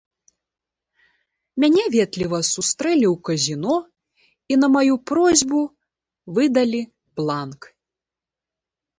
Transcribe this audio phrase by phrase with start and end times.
[1.63, 3.75] Мяне ветліва сустрэлі ў казіно
[4.55, 5.59] і на маю просьбу
[6.39, 6.81] выдалі
[7.21, 7.61] бланк.